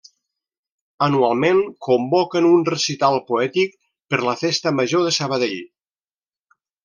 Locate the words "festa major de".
4.41-5.13